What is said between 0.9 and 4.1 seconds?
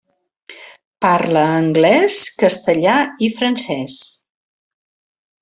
Parla anglès, castellà i francès.